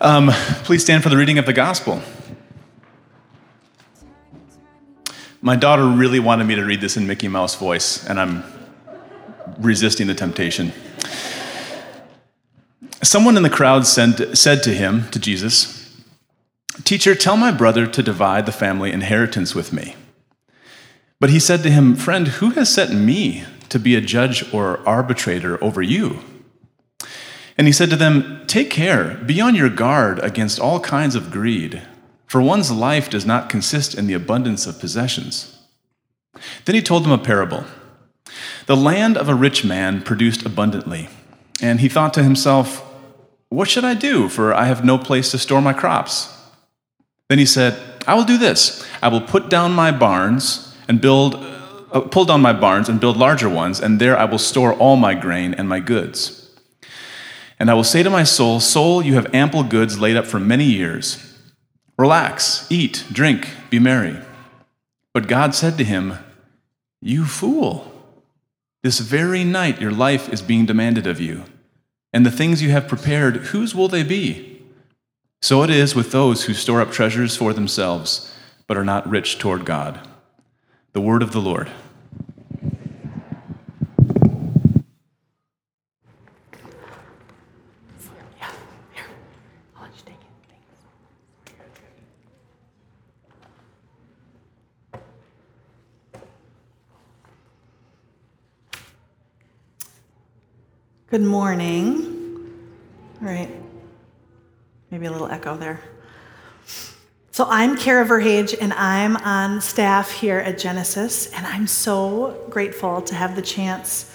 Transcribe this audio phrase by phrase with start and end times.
[0.00, 0.30] Um,
[0.64, 2.02] please stand for the reading of the gospel.
[5.40, 8.42] My daughter really wanted me to read this in Mickey Mouse voice, and I'm
[9.58, 10.72] resisting the temptation.
[13.02, 15.80] Someone in the crowd sent, said to him, to Jesus,
[16.82, 19.94] Teacher, tell my brother to divide the family inheritance with me.
[21.20, 24.80] But he said to him, Friend, who has set me to be a judge or
[24.88, 26.18] arbitrator over you?
[27.56, 31.30] And he said to them, Take care, be on your guard against all kinds of
[31.30, 31.82] greed,
[32.26, 35.58] for one's life does not consist in the abundance of possessions.
[36.64, 37.64] Then he told them a parable.
[38.66, 41.08] The land of a rich man produced abundantly,
[41.60, 42.82] and he thought to himself,
[43.50, 46.32] What should I do, for I have no place to store my crops?
[47.28, 51.36] Then he said, I will do this I will put down my barns and build,
[51.92, 54.96] uh, pull down my barns and build larger ones, and there I will store all
[54.96, 56.43] my grain and my goods.
[57.58, 60.40] And I will say to my soul, Soul, you have ample goods laid up for
[60.40, 61.34] many years.
[61.96, 64.18] Relax, eat, drink, be merry.
[65.12, 66.18] But God said to him,
[67.00, 67.90] You fool,
[68.82, 71.44] this very night your life is being demanded of you,
[72.12, 74.62] and the things you have prepared, whose will they be?
[75.40, 78.34] So it is with those who store up treasures for themselves,
[78.66, 80.00] but are not rich toward God.
[80.92, 81.70] The word of the Lord.
[101.14, 102.50] Good morning.
[103.22, 103.48] All right.
[104.90, 105.80] Maybe a little echo there.
[107.30, 113.00] So I'm Kara Verhage, and I'm on staff here at Genesis, and I'm so grateful
[113.02, 114.12] to have the chance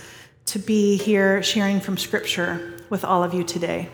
[0.48, 3.88] to be here sharing from Scripture with all of you today.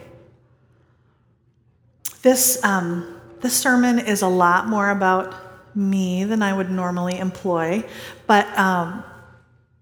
[2.24, 7.84] This, um, this sermon is a lot more about me than I would normally employ,
[8.26, 9.04] but um,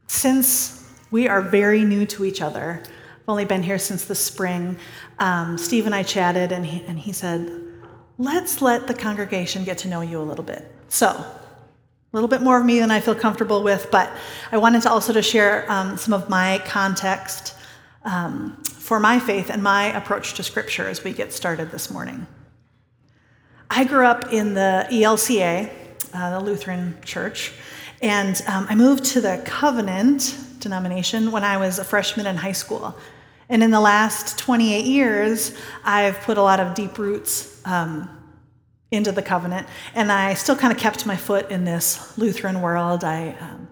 [0.08, 2.84] since we are very new to each other,
[3.24, 4.78] I've only been here since the spring.
[5.18, 7.50] Um, Steve and I chatted, and he, and he said,
[8.18, 10.70] Let's let the congregation get to know you a little bit.
[10.90, 11.38] So, a
[12.12, 14.12] little bit more of me than I feel comfortable with, but
[14.52, 17.56] I wanted to also to share um, some of my context
[18.04, 22.28] um, for my faith and my approach to Scripture as we get started this morning.
[23.70, 25.72] I grew up in the ELCA,
[26.14, 27.54] uh, the Lutheran Church,
[28.02, 32.54] and um, I moved to the Covenant denomination when I was a freshman in high
[32.54, 32.98] school.
[33.50, 38.10] And in the last 28 years, I've put a lot of deep roots um,
[38.90, 43.04] into the covenant, and I still kind of kept my foot in this Lutheran world.
[43.04, 43.68] I, um,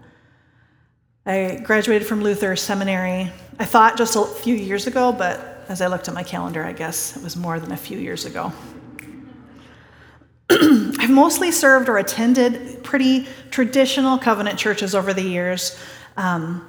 [1.26, 5.88] I graduated from Luther Seminary, I thought just a few years ago, but as I
[5.88, 8.52] looked at my calendar, I guess it was more than a few years ago.
[10.50, 15.80] I've mostly served or attended pretty traditional covenant churches over the years.
[16.18, 16.68] Um,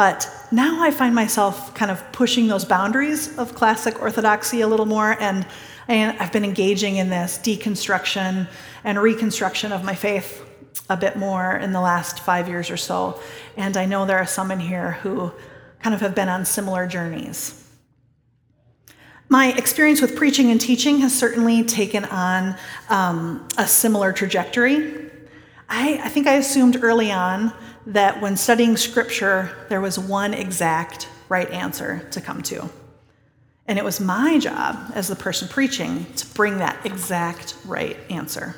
[0.00, 4.86] but now I find myself kind of pushing those boundaries of classic orthodoxy a little
[4.86, 5.46] more, and
[5.90, 8.48] I- I've been engaging in this deconstruction
[8.82, 10.42] and reconstruction of my faith
[10.88, 13.20] a bit more in the last five years or so.
[13.58, 15.34] And I know there are some in here who
[15.82, 17.62] kind of have been on similar journeys.
[19.28, 22.56] My experience with preaching and teaching has certainly taken on
[22.88, 25.10] um, a similar trajectory.
[25.68, 27.52] I, I think I assumed early on
[27.86, 32.68] that when studying scripture, there was one exact right answer to come to.
[33.66, 38.56] And it was my job as the person preaching to bring that exact right answer.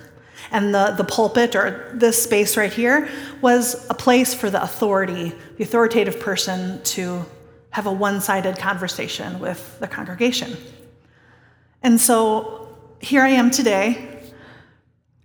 [0.50, 3.08] And the, the pulpit or this space right here
[3.40, 7.24] was a place for the authority, the authoritative person to
[7.70, 10.56] have a one sided conversation with the congregation.
[11.82, 14.11] And so here I am today,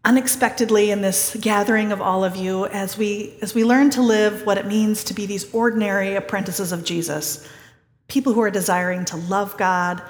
[0.07, 4.45] unexpectedly in this gathering of all of you as we as we learn to live
[4.45, 7.45] what it means to be these ordinary apprentices of Jesus.
[8.07, 10.01] People who are desiring to love God,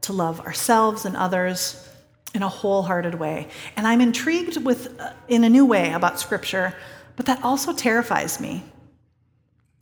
[0.00, 1.86] to love ourselves and others
[2.34, 3.46] in a wholehearted way.
[3.76, 6.74] And I'm intrigued with uh, in a new way about scripture,
[7.16, 8.62] but that also terrifies me.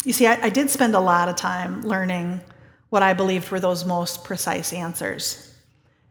[0.04, 2.40] You see, I, I did spend a lot of time learning
[2.88, 5.49] what I believed were those most precise answers.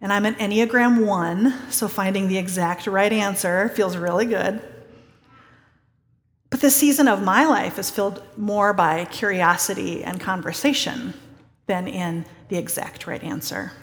[0.02, 4.62] And I'm an Enneagram 1, so finding the exact right answer feels really good.
[6.50, 11.14] But this season of my life is filled more by curiosity and conversation
[11.68, 13.74] than in the exact right answer.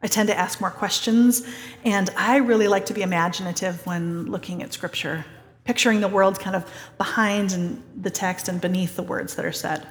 [0.00, 1.42] I tend to ask more questions,
[1.84, 5.24] and I really like to be imaginative when looking at scripture,
[5.64, 9.84] picturing the world kind of behind the text and beneath the words that are said.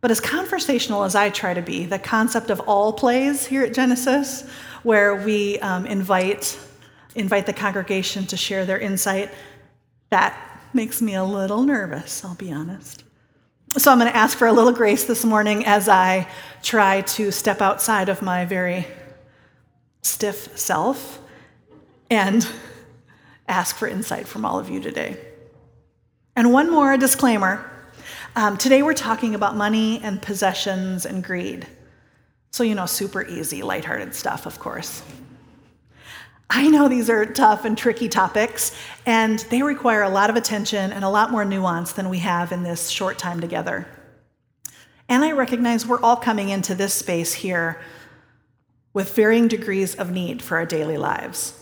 [0.00, 3.74] But as conversational as I try to be, the concept of all plays here at
[3.74, 4.48] Genesis,
[4.82, 6.58] where we um, invite,
[7.14, 9.30] invite the congregation to share their insight,
[10.08, 10.34] that
[10.72, 13.04] makes me a little nervous, I'll be honest.
[13.76, 16.26] So I'm going to ask for a little grace this morning as I
[16.62, 18.86] try to step outside of my very
[20.02, 21.20] stiff self
[22.08, 22.48] and
[23.46, 25.18] ask for insight from all of you today.
[26.34, 27.70] And one more disclaimer
[28.36, 31.66] um, today we're talking about money and possessions and greed.
[32.52, 35.02] So, you know, super easy, lighthearted stuff, of course.
[36.48, 40.92] I know these are tough and tricky topics, and they require a lot of attention
[40.92, 43.86] and a lot more nuance than we have in this short time together.
[45.08, 47.80] And I recognize we're all coming into this space here
[48.92, 51.54] with varying degrees of need for our daily lives.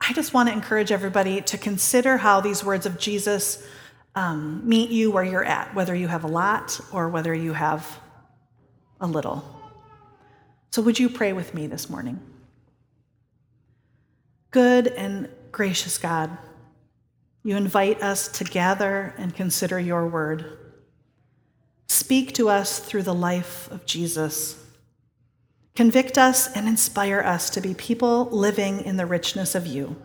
[0.00, 3.66] I just want to encourage everybody to consider how these words of Jesus
[4.14, 8.00] um, meet you where you're at, whether you have a lot or whether you have
[9.00, 9.44] a little.
[10.70, 12.20] So, would you pray with me this morning?
[14.50, 16.36] Good and gracious God,
[17.44, 20.58] you invite us to gather and consider your word.
[21.88, 24.62] Speak to us through the life of Jesus.
[25.74, 29.96] Convict us and inspire us to be people living in the richness of you.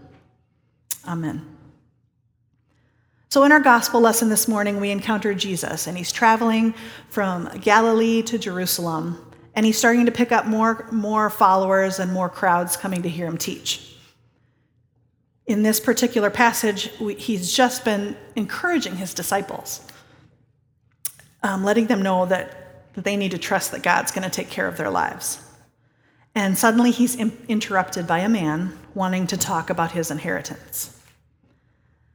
[1.08, 1.53] Amen.
[3.34, 6.76] So, in our gospel lesson this morning, we encounter Jesus, and he's traveling
[7.10, 9.26] from Galilee to Jerusalem,
[9.56, 13.26] and he's starting to pick up more, more followers and more crowds coming to hear
[13.26, 13.96] him teach.
[15.48, 19.82] In this particular passage, we, he's just been encouraging his disciples,
[21.42, 24.52] um, letting them know that, that they need to trust that God's going to take
[24.52, 25.42] care of their lives.
[26.36, 31.00] And suddenly he's interrupted by a man wanting to talk about his inheritance.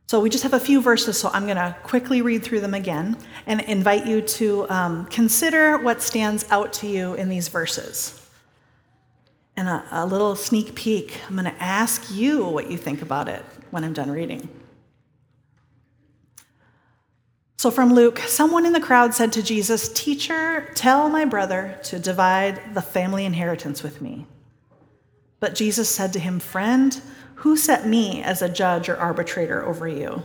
[0.09, 2.73] So we just have a few verses, so I'm going to quickly read through them
[2.73, 8.27] again and invite you to um, consider what stands out to you in these verses.
[9.55, 13.29] And a, a little sneak peek, I'm going to ask you what you think about
[13.29, 14.49] it when I'm done reading.
[17.59, 21.99] So from Luke, someone in the crowd said to Jesus, Teacher, tell my brother to
[21.99, 24.25] divide the family inheritance with me.
[25.39, 26.99] But Jesus said to him, Friend,
[27.39, 30.25] who set me as a judge or arbitrator over you?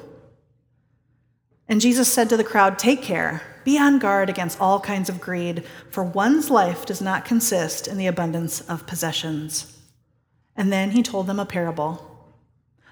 [1.70, 5.22] And Jesus said to the crowd, Take care, be on guard against all kinds of
[5.22, 9.78] greed, for one's life does not consist in the abundance of possessions.
[10.56, 12.10] And then he told them a parable.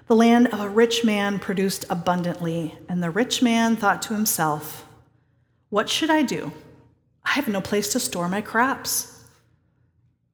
[0.06, 4.86] The land of a rich man produced abundantly, and the rich man thought to himself,
[5.68, 6.52] What should I do?
[7.24, 9.24] I have no place to store my crops.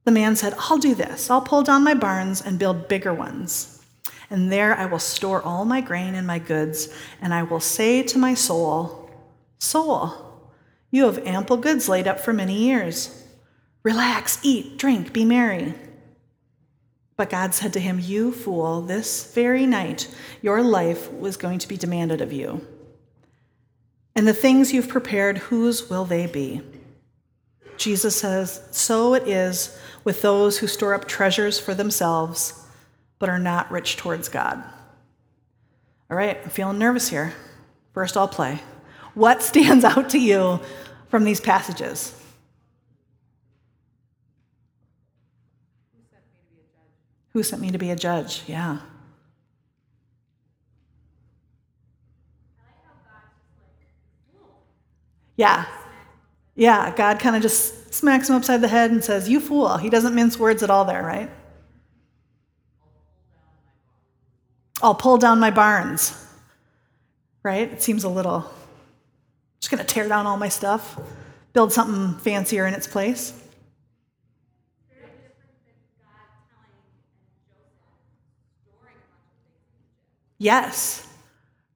[0.03, 1.31] The man said, I'll do this.
[1.31, 3.77] I'll pull down my barns and build bigger ones
[4.29, 6.89] and there I will store all my grain and my goods,
[7.21, 9.09] and I will say to my soul,
[9.57, 10.13] Soul,
[10.91, 13.23] you have ample goods laid up for many years.
[13.83, 15.73] Relax, eat, drink, be merry.
[17.17, 20.07] But God said to him, You fool, this very night
[20.41, 22.65] your life was going to be demanded of you.
[24.15, 26.61] And the things you've prepared, whose will they be?
[27.77, 32.65] Jesus says, So it is with those who store up treasures for themselves
[33.19, 34.63] but are not rich towards God.
[36.09, 37.33] All right, I'm feeling nervous here.
[37.93, 38.59] First, I'll play.
[39.13, 40.59] What stands out to you
[41.09, 42.15] from these passages?
[47.33, 48.43] Who sent me to be a judge?
[48.47, 48.79] Yeah.
[55.35, 55.65] Yeah.
[56.55, 59.77] Yeah, God kind of just smacks him upside the head and says, You fool.
[59.77, 61.29] He doesn't mince words at all there, right?
[64.81, 66.25] I'll pull down my barns.
[67.41, 67.71] Right?
[67.71, 68.51] It seems a little,
[69.61, 70.99] just going to tear down all my stuff,
[71.53, 73.33] build something fancier in its place.
[80.37, 81.05] Yes,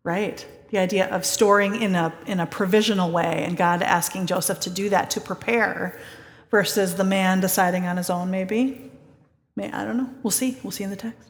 [0.04, 0.46] right.
[0.70, 4.70] The idea of storing in a, in a provisional way and God asking Joseph to
[4.70, 6.00] do that to prepare
[6.50, 8.90] versus the man deciding on his own, maybe.
[9.56, 10.10] May, I don't know.
[10.24, 10.58] We'll see.
[10.64, 11.30] We'll see in the text.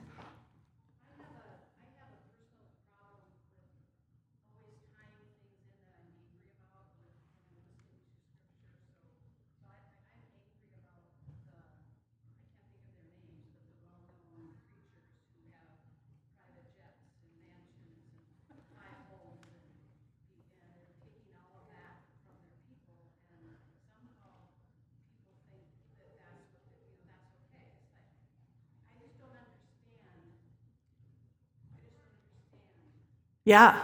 [33.45, 33.81] Yeah.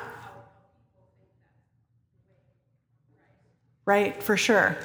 [3.86, 4.78] Right, for sure.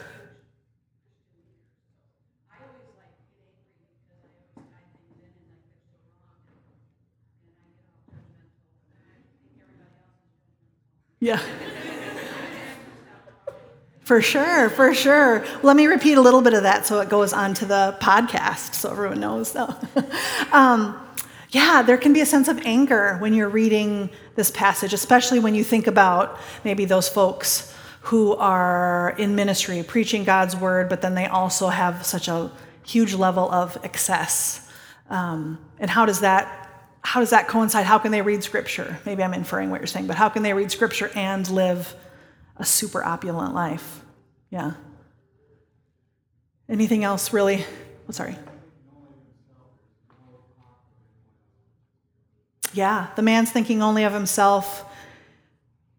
[11.20, 11.40] Yeah.
[14.02, 15.44] For sure, for sure.
[15.62, 18.90] Let me repeat a little bit of that so it goes onto the podcast so
[18.90, 19.56] everyone knows.
[20.52, 21.00] um,
[21.54, 25.54] yeah, there can be a sense of anger when you're reading this passage, especially when
[25.54, 31.14] you think about maybe those folks who are in ministry preaching God's word, but then
[31.14, 32.50] they also have such a
[32.84, 34.68] huge level of excess.
[35.08, 36.60] Um, and how does that
[37.02, 37.84] how does that coincide?
[37.84, 38.98] How can they read scripture?
[39.04, 41.94] Maybe I'm inferring what you're saying, but how can they read scripture and live
[42.56, 44.00] a super opulent life?
[44.50, 44.72] Yeah.
[46.66, 47.64] Anything else really?
[48.08, 48.36] Oh, sorry.
[52.74, 54.84] Yeah, the man's thinking only of himself.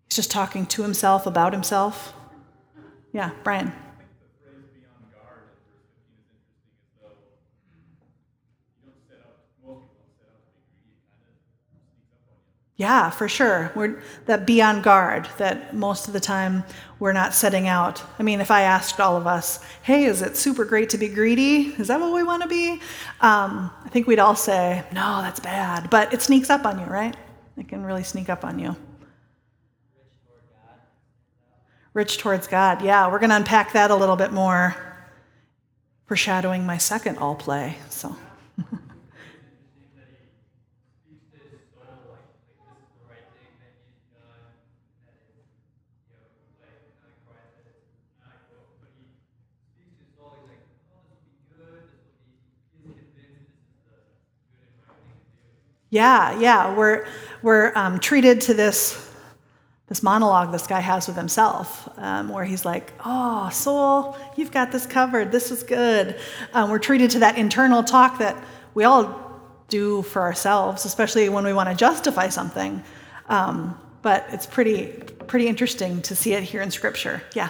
[0.09, 2.13] He's just talking to himself about himself.
[3.13, 3.71] Yeah, Brian.
[12.77, 13.71] Yeah, for sure.
[13.73, 16.65] We're that be on guard, that most of the time
[16.99, 18.03] we're not setting out.
[18.19, 21.07] I mean, if I asked all of us, hey, is it super great to be
[21.07, 21.73] greedy?
[21.79, 22.73] Is that what we want to be?
[23.21, 25.89] Um, I think we'd all say, no, that's bad.
[25.89, 27.15] But it sneaks up on you, right?
[27.55, 28.75] It can really sneak up on you.
[31.93, 32.81] Rich towards God.
[32.81, 34.75] Yeah, we're going to unpack that a little bit more,
[36.07, 37.77] foreshadowing my second all play.
[37.87, 38.17] So.
[55.95, 56.75] Yeah, yeah.
[56.75, 57.07] We're,
[57.41, 59.09] we're um, treated to this,
[59.87, 64.73] this monologue this guy has with himself, um, where he's like, Oh, soul, you've got
[64.73, 65.31] this covered.
[65.31, 66.19] This is good.
[66.51, 68.35] Um, we're treated to that internal talk that
[68.73, 72.83] we all do for ourselves, especially when we want to justify something.
[73.29, 74.87] Um, but it's pretty,
[75.27, 77.23] pretty interesting to see it here in Scripture.
[77.33, 77.47] Yeah.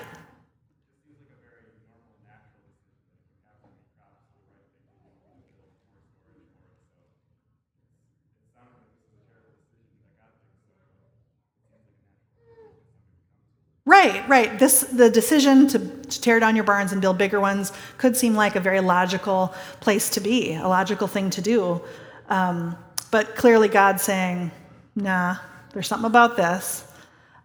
[14.06, 14.60] Right, right.
[14.60, 18.36] This the decision to, to, tear down your barns and build bigger ones could seem
[18.36, 21.82] like a very logical place to be, a logical thing to do.
[22.30, 22.78] Um,
[23.10, 24.52] but clearly, God's saying,
[24.96, 25.38] "Nah,
[25.74, 26.86] there's something about this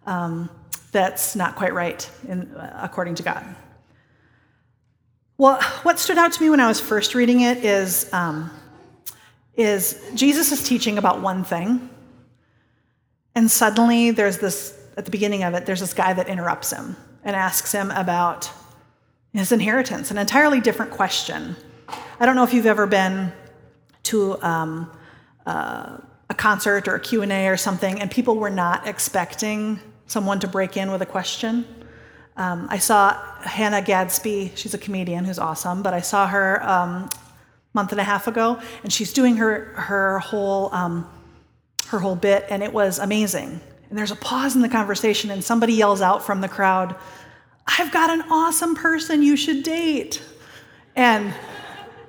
[0.05, 0.51] um,
[0.91, 3.43] that's not quite right, in, uh, according to God."
[5.39, 8.51] Well, what stood out to me when I was first reading it is um,
[9.55, 11.89] is Jesus is teaching about one thing,
[13.33, 16.95] and suddenly there's this at the beginning of it, there's this guy that interrupts him
[17.23, 18.51] and asks him about
[19.33, 21.55] his inheritance, an entirely different question.
[22.19, 23.31] I don't know if you've ever been
[24.03, 24.91] to um,
[25.45, 25.97] uh,
[26.29, 30.75] a concert or a Q&A or something, and people were not expecting someone to break
[30.75, 31.65] in with a question.
[32.37, 36.71] Um, I saw Hannah Gadsby, she's a comedian who's awesome, but I saw her a
[36.71, 37.09] um,
[37.73, 41.09] month and a half ago, and she's doing her, her, whole, um,
[41.87, 43.61] her whole bit, and it was amazing.
[43.91, 46.95] And there's a pause in the conversation, and somebody yells out from the crowd,
[47.67, 50.21] I've got an awesome person you should date.
[50.95, 51.33] And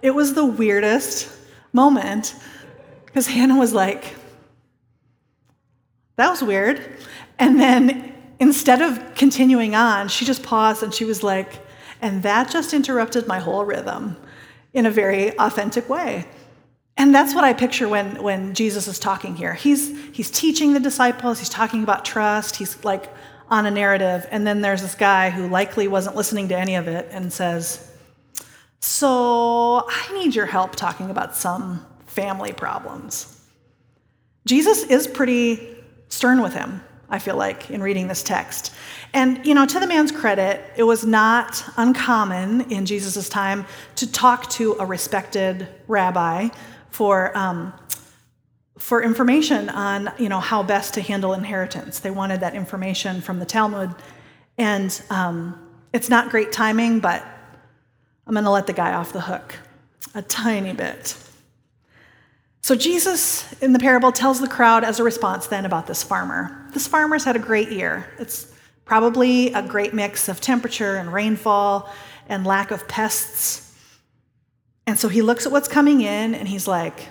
[0.01, 1.29] it was the weirdest
[1.73, 2.37] moment
[3.05, 4.15] because Hannah was like,
[6.15, 6.99] that was weird.
[7.41, 11.67] And then instead of continuing on, she just paused and she was like,
[12.01, 14.17] and that just interrupted my whole rhythm
[14.73, 16.27] in a very authentic way.
[16.97, 19.55] And that's what I picture when, when Jesus is talking here.
[19.55, 23.13] He's, he's teaching the disciples, he's talking about trust, he's like
[23.49, 24.27] on a narrative.
[24.31, 27.91] And then there's this guy who likely wasn't listening to any of it and says,
[28.81, 33.41] So I need your help talking about some family problems.
[34.47, 35.77] Jesus is pretty
[36.09, 38.75] stern with him, I feel like, in reading this text.
[39.15, 44.11] And, you know, to the man's credit, it was not uncommon in Jesus' time to
[44.11, 46.49] talk to a respected rabbi
[46.93, 47.73] for, um,
[48.79, 51.99] for information on, you know, how best to handle inheritance.
[51.99, 53.95] They wanted that information from the Talmud.
[54.59, 55.59] And um,
[55.93, 57.27] it's not great timing, but
[58.27, 59.55] I'm going to let the guy off the hook
[60.15, 61.17] a tiny bit.
[62.61, 66.69] So, Jesus in the parable tells the crowd as a response then about this farmer.
[66.73, 68.07] This farmer's had a great year.
[68.19, 71.93] It's probably a great mix of temperature and rainfall
[72.29, 73.72] and lack of pests.
[74.87, 77.09] And so he looks at what's coming in and he's like,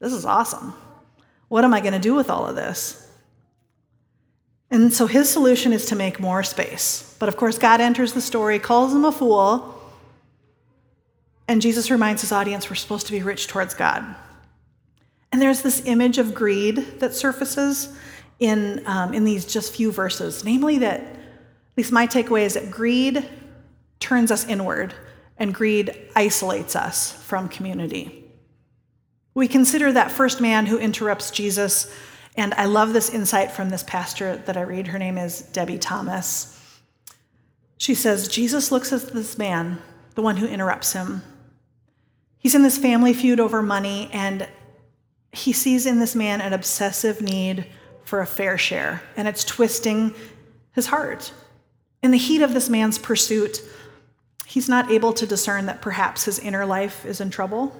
[0.00, 0.74] This is awesome.
[1.48, 3.00] What am I going to do with all of this?
[4.70, 7.14] And so his solution is to make more space.
[7.18, 9.70] But of course, God enters the story, calls him a fool,
[11.46, 14.16] and Jesus reminds his audience we're supposed to be rich towards God.
[15.30, 17.94] And there's this image of greed that surfaces
[18.40, 22.70] in, um, in these just few verses, namely that, at least my takeaway is that
[22.70, 23.28] greed
[24.00, 24.94] turns us inward
[25.38, 28.24] and greed isolates us from community.
[29.34, 31.92] We consider that first man who interrupts Jesus,
[32.36, 34.88] and I love this insight from this pastor that I read.
[34.88, 36.80] Her name is Debie Thomas.
[37.76, 39.82] She says, Jesus looks at this man,
[40.14, 41.22] the one who interrupts him.
[42.38, 44.48] He's in this family feud over money, and
[45.32, 47.66] he sees in this man an obsessive need
[48.04, 50.14] for a fair share, and it's twisting
[50.72, 51.32] his heart.
[52.02, 53.62] In the heat of this man's pursuit,
[54.46, 57.74] he's not able to discern that perhaps his inner life is in trouble.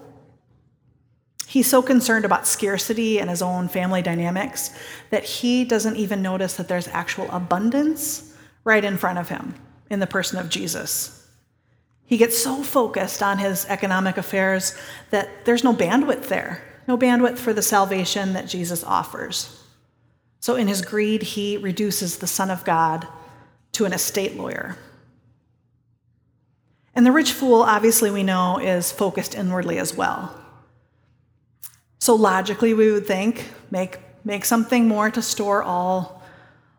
[1.47, 4.77] He's so concerned about scarcity and his own family dynamics
[5.11, 9.55] that he doesn't even notice that there's actual abundance right in front of him
[9.91, 11.29] in the person of Jesus.
[12.07, 14.77] He gets so focused on his economic affairs
[15.11, 19.61] that there's no bandwidth there, no bandwidth for the salvation that Jesus offers.
[20.41, 23.09] So, in his greed, he reduces the Son of God
[23.73, 24.77] to an estate lawyer.
[26.97, 30.35] And the rich fool, obviously, we know, is focused inwardly as well.
[31.99, 36.23] So, logically, we would think make, make something more to store all,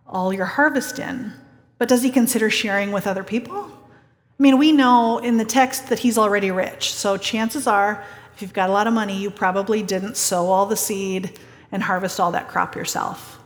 [0.07, 1.33] all your harvest in.
[1.77, 3.57] But does he consider sharing with other people?
[3.57, 6.93] I mean, we know in the text that he's already rich.
[6.93, 8.03] So, chances are,
[8.35, 11.39] if you've got a lot of money, you probably didn't sow all the seed
[11.71, 13.39] and harvest all that crop yourself.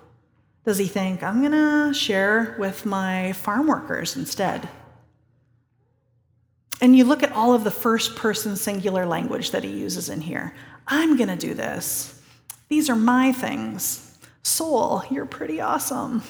[0.65, 4.69] Does he think, I'm going to share with my farm workers instead?
[6.81, 10.21] And you look at all of the first person singular language that he uses in
[10.21, 10.53] here.
[10.87, 12.21] I'm going to do this.
[12.69, 14.17] These are my things.
[14.43, 16.23] Soul, you're pretty awesome.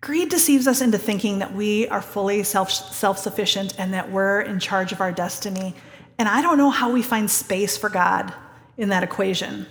[0.00, 4.60] Greed deceives us into thinking that we are fully self sufficient and that we're in
[4.60, 5.74] charge of our destiny.
[6.18, 8.32] And I don't know how we find space for God
[8.76, 9.66] in that equation.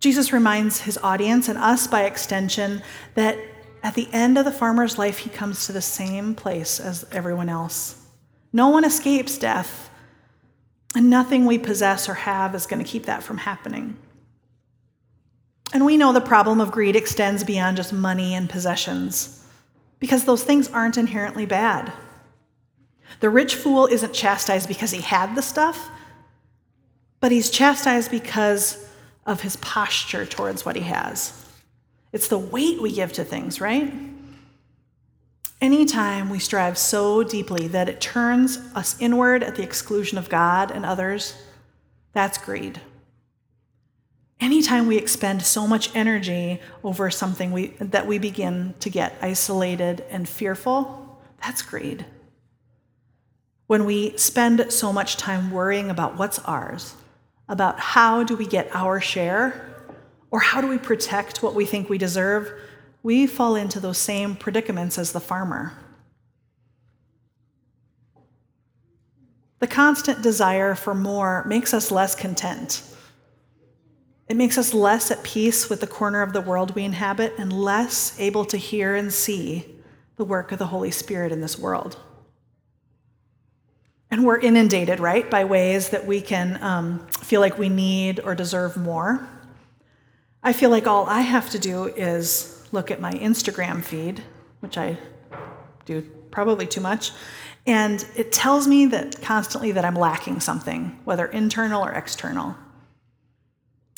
[0.00, 2.82] Jesus reminds his audience and us by extension
[3.14, 3.38] that
[3.82, 7.48] at the end of the farmer's life, he comes to the same place as everyone
[7.48, 8.00] else.
[8.52, 9.90] No one escapes death,
[10.94, 13.96] and nothing we possess or have is going to keep that from happening.
[15.72, 19.44] And we know the problem of greed extends beyond just money and possessions,
[19.98, 21.92] because those things aren't inherently bad.
[23.20, 25.90] The rich fool isn't chastised because he had the stuff,
[27.20, 28.84] but he's chastised because
[29.26, 31.41] of his posture towards what he has.
[32.12, 33.92] It's the weight we give to things, right?
[35.60, 40.70] Anytime we strive so deeply that it turns us inward at the exclusion of God
[40.70, 41.34] and others,
[42.12, 42.80] that's greed.
[44.40, 50.04] Anytime we expend so much energy over something we, that we begin to get isolated
[50.10, 52.04] and fearful, that's greed.
[53.68, 56.96] When we spend so much time worrying about what's ours
[57.48, 59.71] about how do we get our share
[60.32, 62.50] or how do we protect what we think we deserve,
[63.02, 65.74] we fall into those same predicaments as the farmer.
[69.60, 72.82] The constant desire for more makes us less content.
[74.28, 77.52] It makes us less at peace with the corner of the world we inhabit and
[77.52, 79.66] less able to hear and see
[80.16, 81.98] the work of the Holy Spirit in this world.
[84.10, 88.34] And we're inundated, right, by ways that we can um, feel like we need or
[88.34, 89.28] deserve more.
[90.42, 94.22] I feel like all I have to do is look at my Instagram feed,
[94.60, 94.96] which I
[95.84, 97.12] do probably too much,
[97.66, 102.56] and it tells me that constantly that I'm lacking something, whether internal or external.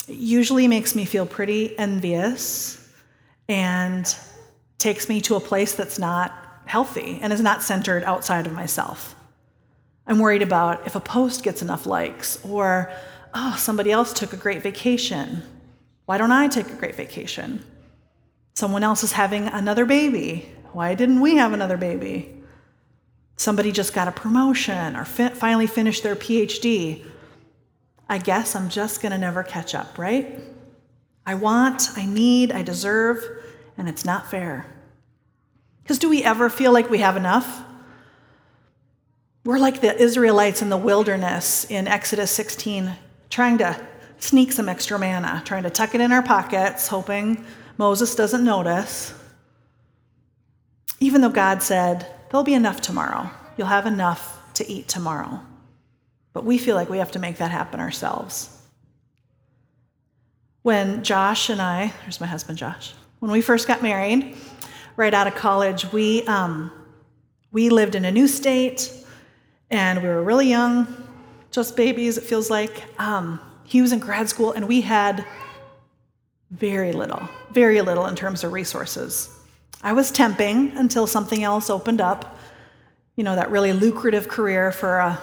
[0.07, 2.91] It usually makes me feel pretty envious
[3.49, 4.15] and
[4.79, 6.33] takes me to a place that's not
[6.67, 9.15] healthy and is not centered outside of myself.
[10.07, 12.93] I'm worried about if a post gets enough likes, or
[13.33, 15.43] oh, somebody else took a great vacation.
[16.07, 17.65] Why don't I take a great vacation?
[18.55, 20.49] Someone else is having another baby.
[20.73, 22.43] Why didn't we have another baby?
[23.37, 27.05] Somebody just got a promotion or fi- finally finished their PhD.
[28.09, 30.39] I guess I'm just going to never catch up, right?
[31.27, 33.25] I want, I need, I deserve,
[33.79, 34.67] and it's not fair.
[35.83, 37.63] Because do we ever feel like we have enough?
[39.45, 42.95] We're like the Israelites in the wilderness in Exodus 16,
[43.31, 43.79] trying to
[44.25, 47.45] sneak some extra manna, trying to tuck it in our pockets, hoping
[47.77, 49.13] Moses doesn't notice.
[51.01, 55.41] Even though God said, There'll be enough tomorrow, you'll have enough to eat tomorrow.
[56.33, 58.51] But we feel like we have to make that happen ourselves.
[60.63, 64.37] When Josh and I, there's my husband Josh, when we first got married,
[64.97, 66.73] right out of college, we, um,
[67.53, 68.91] we lived in a new state
[69.71, 70.89] and we were really young,
[71.53, 72.83] just babies, it feels like.
[72.99, 75.25] Um, he was in grad school, and we had
[76.51, 79.31] very little, very little in terms of resources.
[79.83, 82.39] I was temping until something else opened up,
[83.17, 85.19] you know, that really lucrative career for a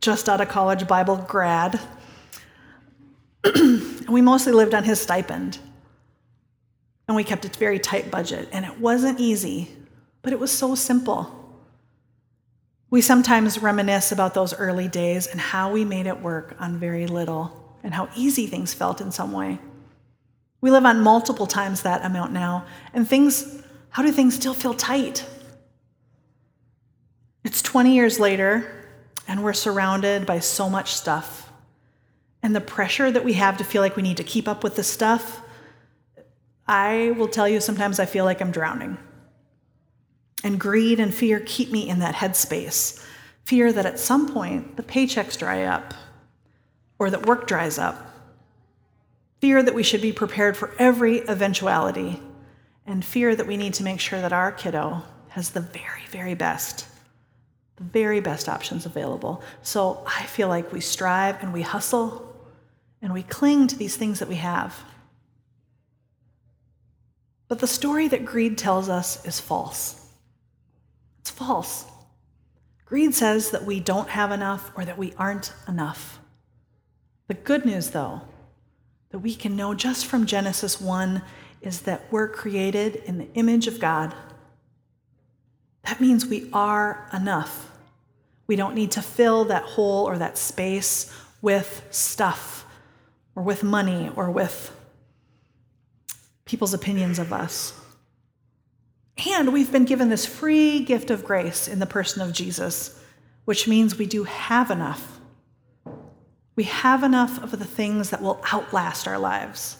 [0.00, 1.80] just out of college Bible grad.
[3.44, 5.58] and we mostly lived on his stipend.
[7.08, 8.48] And we kept a very tight budget.
[8.52, 9.70] And it wasn't easy,
[10.22, 11.40] but it was so simple.
[12.90, 17.06] We sometimes reminisce about those early days and how we made it work on very
[17.06, 19.58] little and how easy things felt in some way.
[20.62, 24.72] We live on multiple times that amount now, and things, how do things still feel
[24.72, 25.24] tight?
[27.44, 28.88] It's 20 years later,
[29.28, 31.52] and we're surrounded by so much stuff.
[32.42, 34.76] And the pressure that we have to feel like we need to keep up with
[34.76, 35.42] the stuff,
[36.66, 38.96] I will tell you sometimes I feel like I'm drowning.
[40.42, 43.04] And greed and fear keep me in that headspace.
[43.44, 45.92] Fear that at some point the paychecks dry up
[46.98, 48.10] or that work dries up.
[49.40, 52.20] Fear that we should be prepared for every eventuality.
[52.86, 56.34] And fear that we need to make sure that our kiddo has the very, very
[56.34, 56.86] best,
[57.76, 59.42] the very best options available.
[59.62, 62.34] So I feel like we strive and we hustle
[63.02, 64.84] and we cling to these things that we have.
[67.48, 70.08] But the story that greed tells us is false.
[71.20, 71.84] It's false.
[72.84, 76.18] Greed says that we don't have enough or that we aren't enough.
[77.28, 78.22] The good news, though,
[79.10, 81.22] that we can know just from Genesis 1
[81.62, 84.14] is that we're created in the image of God.
[85.84, 87.70] That means we are enough.
[88.46, 91.10] We don't need to fill that hole or that space
[91.40, 92.66] with stuff
[93.34, 94.74] or with money or with
[96.44, 97.72] people's opinions of us.
[99.30, 103.00] And we've been given this free gift of grace in the person of Jesus,
[103.44, 105.13] which means we do have enough.
[106.56, 109.76] We have enough of the things that will outlast our lives.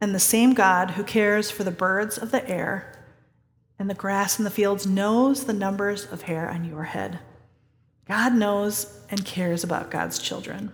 [0.00, 2.92] And the same God who cares for the birds of the air
[3.78, 7.18] and the grass in the fields knows the numbers of hair on your head.
[8.08, 10.72] God knows and cares about God's children.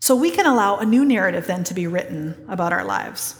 [0.00, 3.38] So we can allow a new narrative then to be written about our lives.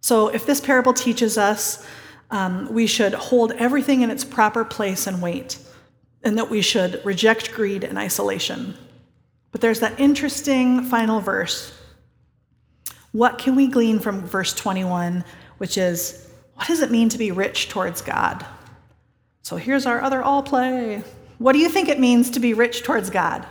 [0.00, 1.86] So, if this parable teaches us
[2.32, 5.58] um, we should hold everything in its proper place and weight,
[6.24, 8.74] and that we should reject greed and isolation.
[9.50, 11.78] But there's that interesting final verse.
[13.12, 15.24] What can we glean from verse 21,
[15.58, 18.46] which is, what does it mean to be rich towards God?
[19.42, 21.02] So here's our other all play.
[21.38, 23.46] What do you think it means to be rich towards God?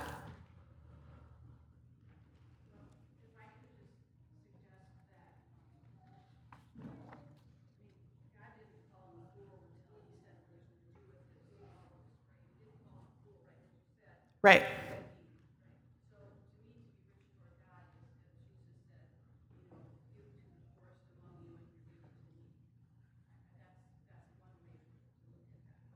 [14.44, 14.64] Right.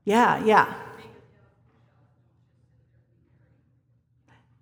[0.04, 0.72] Yeah, yeah.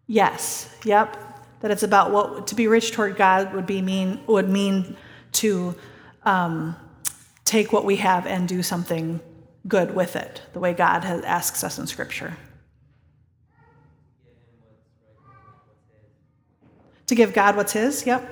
[0.06, 0.74] Yes.
[0.84, 1.16] Yep.
[1.60, 4.96] That it's about what to be rich toward God would be mean would mean
[5.32, 5.74] to
[6.24, 6.76] um,
[7.44, 9.20] take what we have and do something
[9.66, 12.36] good with it, the way God has, asks us in Scripture.
[17.06, 18.30] To give God what's His, yep.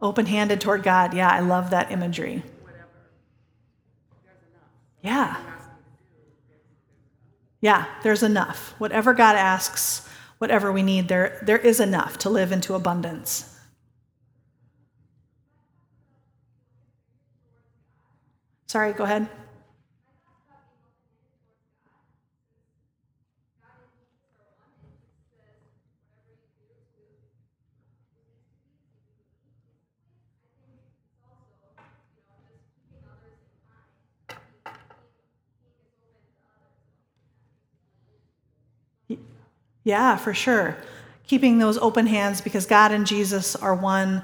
[0.00, 1.14] Open handed toward God.
[1.14, 2.42] Yeah, I love that imagery.
[5.02, 5.36] Yeah.
[7.60, 8.74] Yeah, there's enough.
[8.78, 10.06] Whatever God asks,
[10.38, 13.58] whatever we need, there, there is enough to live into abundance.
[18.66, 19.28] Sorry, go ahead.
[39.84, 40.76] Yeah, for sure.
[41.26, 44.22] Keeping those open hands because God and Jesus are one.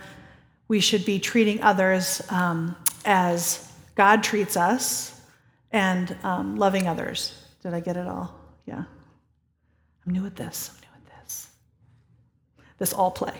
[0.69, 5.21] We should be treating others um, as God treats us
[5.73, 7.45] and um, loving others.
[7.63, 8.35] Did I get it all?
[8.67, 8.85] Yeah.
[10.07, 10.71] I'm new at this.
[10.73, 11.49] I'm new at this.
[12.79, 13.35] This all play.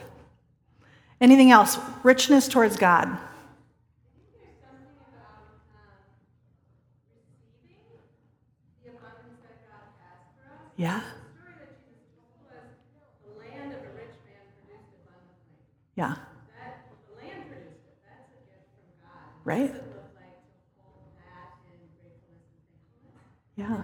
[1.21, 1.79] Anything else?
[2.03, 3.17] Richness towards God.
[10.77, 11.03] Yeah.
[16.01, 16.15] Yeah.
[19.45, 19.75] Right?
[23.55, 23.83] Yeah.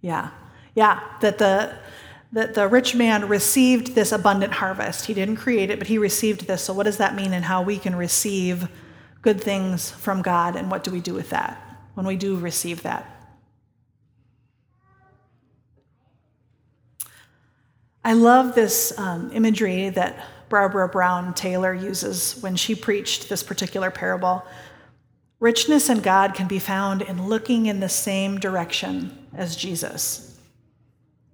[0.00, 0.30] Yeah.
[0.74, 1.00] Yeah.
[1.20, 1.78] That the
[2.32, 5.04] that the rich man received this abundant harvest.
[5.04, 6.62] He didn't create it, but he received this.
[6.62, 8.68] So what does that mean and how we can receive
[9.20, 11.60] good things from God and what do we do with that
[11.92, 13.17] when we do receive that?
[18.08, 23.90] I love this um, imagery that Barbara Brown Taylor uses when she preached this particular
[23.90, 24.46] parable.
[25.40, 30.40] Richness in God can be found in looking in the same direction as Jesus.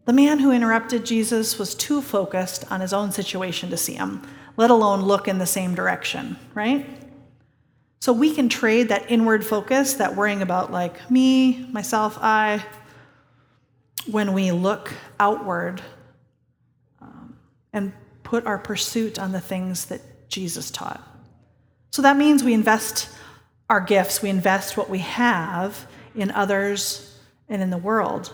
[0.06, 4.26] The man who interrupted Jesus was too focused on his own situation to see him,
[4.56, 6.84] let alone look in the same direction, right?
[8.00, 12.64] So we can trade that inward focus, that worrying about like me, myself, I,
[14.10, 15.80] when we look outward
[17.74, 21.06] and put our pursuit on the things that Jesus taught.
[21.90, 23.10] So that means we invest
[23.68, 28.32] our gifts, we invest what we have in others and in the world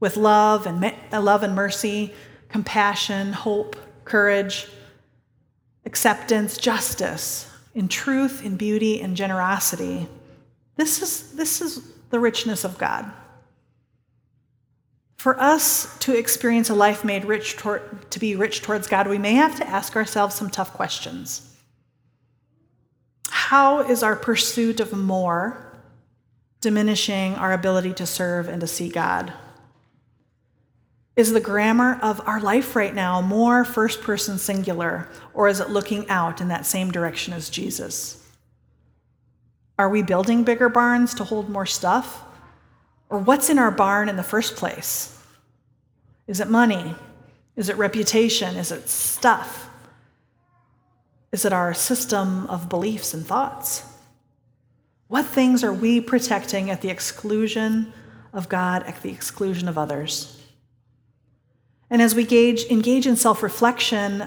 [0.00, 2.12] with love and uh, love and mercy,
[2.48, 4.68] compassion, hope, courage,
[5.86, 10.08] acceptance, justice, in truth, in beauty, and generosity.
[10.76, 13.10] This is, this is the richness of God.
[15.22, 19.18] For us to experience a life made rich toward, to be rich towards God, we
[19.18, 21.48] may have to ask ourselves some tough questions.
[23.28, 25.78] How is our pursuit of more
[26.60, 29.32] diminishing our ability to serve and to see God?
[31.14, 35.70] Is the grammar of our life right now more first person singular, or is it
[35.70, 38.28] looking out in that same direction as Jesus?
[39.78, 42.24] Are we building bigger barns to hold more stuff?
[43.12, 45.14] Or what's in our barn in the first place?
[46.26, 46.94] Is it money?
[47.56, 48.56] Is it reputation?
[48.56, 49.68] Is it stuff?
[51.30, 53.82] Is it our system of beliefs and thoughts?
[55.08, 57.92] What things are we protecting at the exclusion
[58.32, 60.40] of God, at the exclusion of others?
[61.90, 64.26] And as we gauge, engage in self reflection,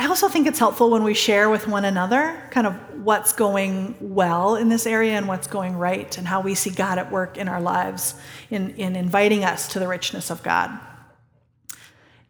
[0.00, 2.72] I also think it's helpful when we share with one another kind of
[3.04, 6.96] what's going well in this area and what's going right, and how we see God
[6.96, 8.14] at work in our lives
[8.48, 10.70] in, in inviting us to the richness of God.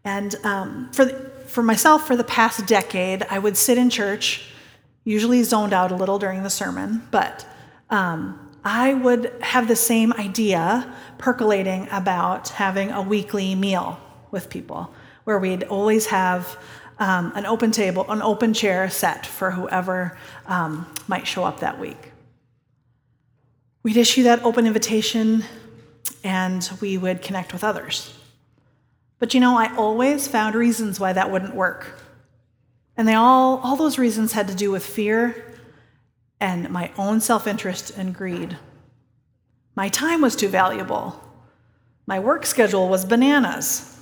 [0.03, 1.13] And um, for, the,
[1.47, 4.51] for myself, for the past decade, I would sit in church,
[5.05, 7.47] usually zoned out a little during the sermon, but
[7.89, 14.01] um, I would have the same idea percolating about having a weekly meal
[14.33, 16.59] with people, where we'd always have
[17.01, 21.81] um, an open table, an open chair set for whoever um, might show up that
[21.81, 22.13] week.
[23.83, 25.43] We'd issue that open invitation
[26.23, 28.15] and we would connect with others.
[29.19, 31.99] But you know, I always found reasons why that wouldn't work.
[32.97, 35.55] And they all, all those reasons had to do with fear
[36.39, 38.59] and my own self interest and greed.
[39.75, 41.19] My time was too valuable.
[42.07, 44.00] My work schedule was bananas.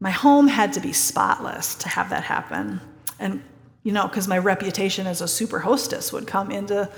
[0.00, 2.80] My home had to be spotless to have that happen.
[3.18, 3.42] And,
[3.82, 6.90] you know, because my reputation as a super hostess would come into,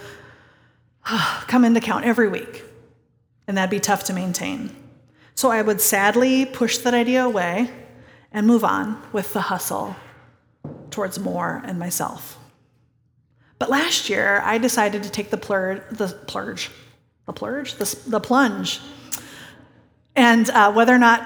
[1.05, 2.65] come into count every week.
[3.47, 4.75] And that'd be tough to maintain.
[5.35, 7.71] So I would sadly push that idea away
[8.33, 9.95] and move on with the hustle
[10.91, 12.39] towards more and myself.
[13.59, 16.71] But last year, I decided to take the plurge, the plurge,
[17.27, 18.81] the plurge, the, the plunge.
[20.15, 21.23] And uh, whether or not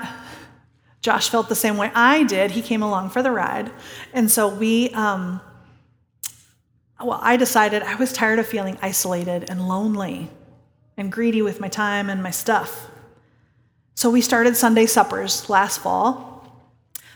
[1.00, 2.50] Josh felt the same way I did.
[2.50, 3.70] He came along for the ride.
[4.12, 5.40] And so we, um,
[7.02, 10.30] well, I decided I was tired of feeling isolated and lonely
[10.96, 12.90] and greedy with my time and my stuff.
[13.94, 16.62] So we started Sunday suppers last fall,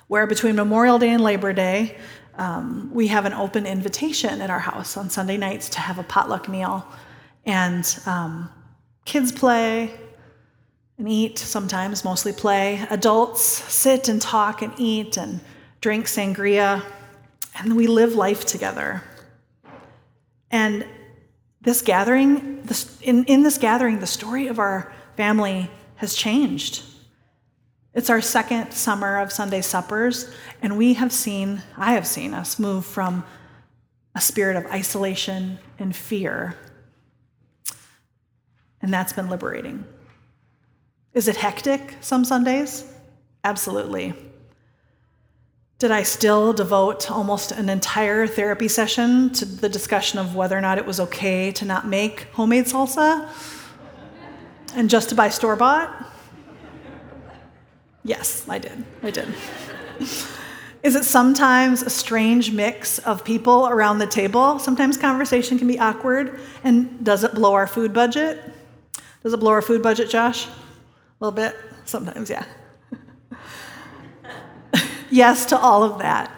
[0.08, 1.96] where between Memorial Day and Labor Day,
[2.36, 6.02] um, we have an open invitation at our house on Sunday nights to have a
[6.02, 6.86] potluck meal.
[7.46, 8.50] And um,
[9.04, 9.94] kids play,
[10.98, 12.86] and eat, sometimes mostly play.
[12.90, 15.40] Adults sit and talk and eat and
[15.80, 16.82] drink sangria,
[17.58, 19.02] and we live life together.
[20.50, 20.86] And
[21.60, 26.84] this gathering, this, in, in this gathering, the story of our family has changed.
[27.92, 32.58] It's our second summer of Sunday suppers, and we have seen, I have seen us
[32.58, 33.24] move from
[34.14, 36.56] a spirit of isolation and fear.
[38.82, 39.84] And that's been liberating.
[41.14, 42.84] Is it hectic some Sundays?
[43.44, 44.14] Absolutely.
[45.78, 50.60] Did I still devote almost an entire therapy session to the discussion of whether or
[50.60, 53.28] not it was okay to not make homemade salsa
[54.74, 56.10] and just to buy store bought?
[58.02, 58.84] Yes, I did.
[59.02, 59.28] I did.
[60.82, 64.58] Is it sometimes a strange mix of people around the table?
[64.58, 66.40] Sometimes conversation can be awkward.
[66.62, 68.42] And does it blow our food budget?
[69.22, 70.46] Does it blow our food budget, Josh?
[71.24, 71.56] A little bit?
[71.86, 72.44] Sometimes, yeah.
[75.10, 76.30] yes to all of that.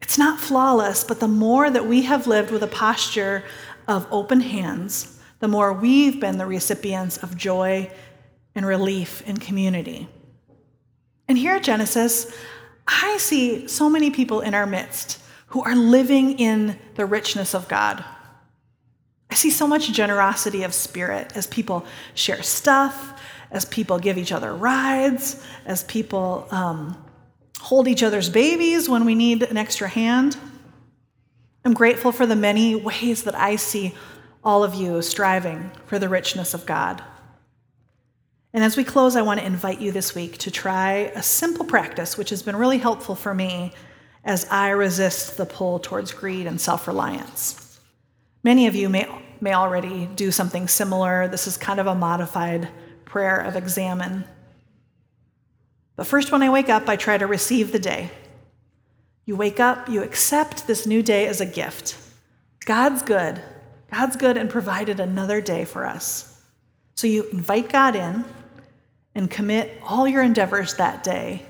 [0.00, 3.44] It's not flawless, but the more that we have lived with a posture
[3.86, 7.90] of open hands, the more we've been the recipients of joy
[8.54, 10.08] and relief in community.
[11.28, 12.34] And here at Genesis,
[12.88, 17.68] I see so many people in our midst who are living in the richness of
[17.68, 18.02] God.
[19.30, 23.15] I see so much generosity of spirit as people share stuff,
[23.50, 27.02] as people give each other rides, as people um,
[27.58, 30.36] hold each other's babies when we need an extra hand.
[31.64, 33.94] I'm grateful for the many ways that I see
[34.44, 37.02] all of you striving for the richness of God.
[38.52, 41.64] And as we close, I want to invite you this week to try a simple
[41.64, 43.72] practice, which has been really helpful for me
[44.24, 47.80] as I resist the pull towards greed and self reliance.
[48.44, 49.08] Many of you may,
[49.40, 51.28] may already do something similar.
[51.28, 52.68] This is kind of a modified
[53.16, 54.26] prayer of examen.
[55.96, 58.10] But first, when I wake up, I try to receive the day.
[59.24, 61.96] You wake up, you accept this new day as a gift.
[62.66, 63.40] God's good.
[63.90, 66.42] God's good and provided another day for us.
[66.94, 68.26] So you invite God in
[69.14, 71.46] and commit all your endeavors that day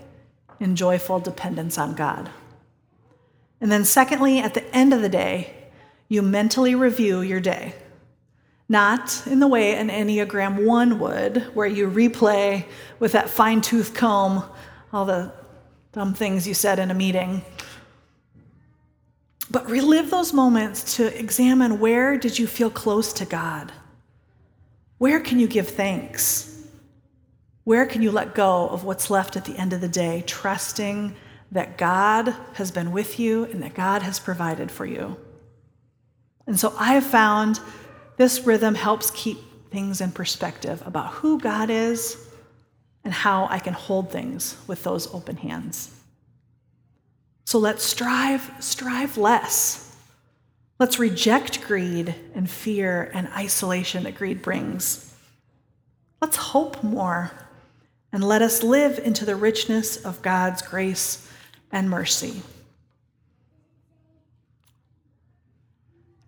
[0.61, 2.31] in joyful dependence on God.
[3.61, 5.53] And then, secondly, at the end of the day,
[6.09, 7.75] you mentally review your day.
[8.69, 12.67] Not in the way an Enneagram 1 would, where you replay
[12.99, 14.43] with that fine tooth comb
[14.93, 15.33] all the
[15.93, 17.43] dumb things you said in a meeting.
[19.51, 23.73] But relive those moments to examine where did you feel close to God?
[24.99, 26.67] Where can you give thanks?
[27.65, 31.15] Where can you let go of what's left at the end of the day, trusting
[31.53, 35.17] that God has been with you and that God has provided for you?
[36.47, 37.61] And so I have found
[38.17, 39.39] this rhythm helps keep
[39.71, 42.17] things in perspective about who God is
[43.05, 45.95] and how I can hold things with those open hands.
[47.45, 49.97] So let's strive, strive less.
[50.79, 55.15] Let's reject greed and fear and isolation that greed brings.
[56.21, 57.33] Let's hope more
[58.13, 61.31] and let us live into the richness of God's grace
[61.71, 62.43] and mercy.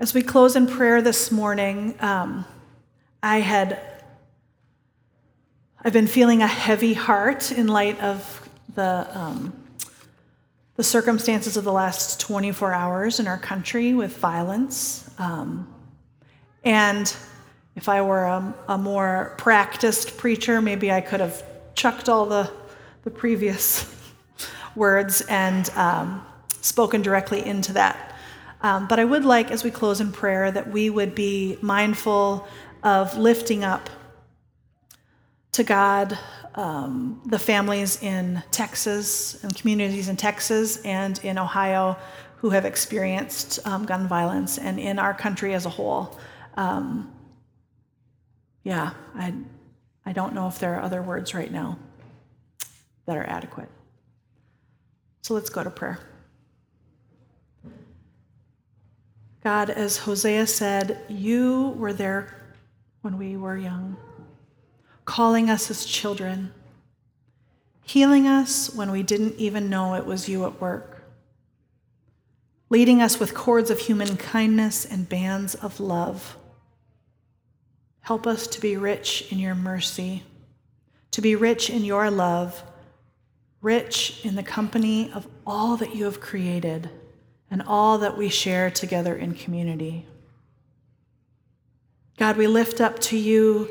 [0.00, 2.44] As we close in prayer this morning, um,
[3.20, 3.80] I had
[5.82, 9.52] I've been feeling a heavy heart in light of the um,
[10.76, 15.10] the circumstances of the last 24 hours in our country with violence.
[15.18, 15.66] Um,
[16.62, 17.12] and
[17.74, 21.42] if I were a, a more practiced preacher, maybe I could have
[21.74, 22.48] chucked all the,
[23.02, 23.92] the previous
[24.76, 26.24] words and um,
[26.60, 28.07] spoken directly into that.
[28.60, 32.46] Um, but I would like, as we close in prayer, that we would be mindful
[32.82, 33.88] of lifting up
[35.52, 36.18] to God
[36.54, 41.96] um, the families in Texas and communities in Texas and in Ohio
[42.36, 46.18] who have experienced um, gun violence and in our country as a whole.
[46.56, 47.12] Um,
[48.64, 49.34] yeah, I
[50.04, 51.78] I don't know if there are other words right now
[53.06, 53.68] that are adequate.
[55.22, 55.98] So let's go to prayer.
[59.48, 62.34] God, as Hosea said, you were there
[63.00, 63.96] when we were young,
[65.06, 66.52] calling us as children,
[67.82, 71.02] healing us when we didn't even know it was you at work,
[72.68, 76.36] leading us with cords of human kindness and bands of love.
[78.00, 80.24] Help us to be rich in your mercy,
[81.10, 82.62] to be rich in your love,
[83.62, 86.90] rich in the company of all that you have created
[87.50, 90.06] and all that we share together in community.
[92.18, 93.68] God, we lift up to you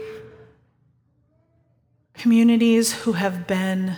[2.13, 3.95] communities who have been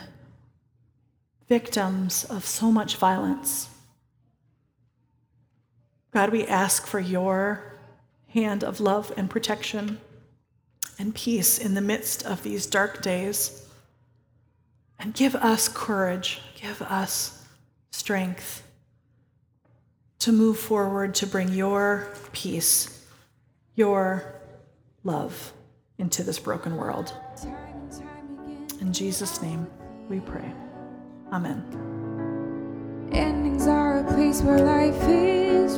[1.48, 3.70] victims of so much violence.
[6.12, 7.76] God, we ask for your
[8.30, 10.00] hand of love and protection
[10.98, 13.66] and peace in the midst of these dark days.
[15.00, 17.46] And give us courage, give us
[17.92, 18.64] strength
[20.20, 23.06] to move forward to bring your peace,
[23.76, 24.36] your
[25.04, 25.54] love
[25.98, 27.14] into this broken world.
[28.82, 29.68] In Jesus' name
[30.10, 30.52] we pray.
[31.32, 31.64] Amen.
[33.12, 35.78] Endings are a place where life is.